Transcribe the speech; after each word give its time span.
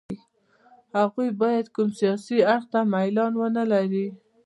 هغوی 0.97 1.29
باید 1.41 1.65
کوم 1.75 1.89
سیاسي 1.99 2.37
اړخ 2.53 2.63
ته 2.71 2.79
میلان 2.93 3.33
ونه 3.37 3.63
لري. 3.71 4.07